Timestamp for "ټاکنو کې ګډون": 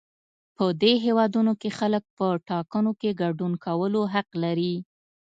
2.49-3.53